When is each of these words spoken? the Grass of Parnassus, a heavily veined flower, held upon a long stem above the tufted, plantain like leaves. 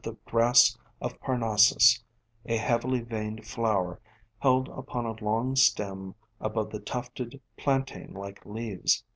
the 0.03 0.17
Grass 0.25 0.75
of 0.99 1.19
Parnassus, 1.19 2.03
a 2.47 2.57
heavily 2.57 3.01
veined 3.01 3.45
flower, 3.45 4.01
held 4.39 4.67
upon 4.69 5.05
a 5.05 5.23
long 5.23 5.55
stem 5.55 6.15
above 6.39 6.71
the 6.71 6.79
tufted, 6.79 7.39
plantain 7.55 8.11
like 8.11 8.43
leaves. 8.43 9.03